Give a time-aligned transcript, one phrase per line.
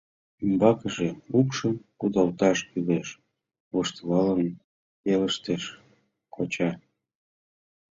[0.47, 1.07] —Ӱмбакыже
[1.39, 3.07] упшым кудалташ кӱлеш,—
[3.73, 4.49] воштылалын
[5.03, 5.63] пелештыш
[6.35, 6.71] коча.